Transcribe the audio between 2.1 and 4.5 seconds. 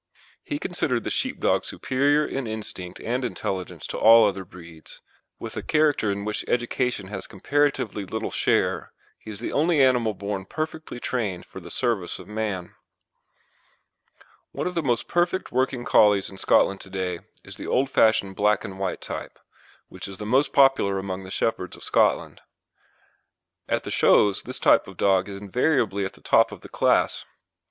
in instinct and intelligence to all other